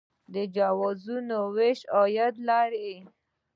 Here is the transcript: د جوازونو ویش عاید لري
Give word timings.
د 0.33 0.35
جوازونو 0.55 1.37
ویش 1.55 1.79
عاید 1.95 2.35
لري 2.49 2.91